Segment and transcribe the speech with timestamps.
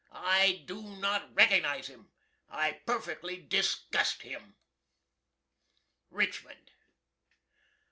[0.11, 2.09] I do not recognize him.
[2.49, 4.55] I perfectly disgust him.
[6.09, 6.71] RICHMOND.